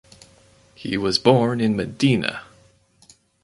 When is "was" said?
0.97-1.19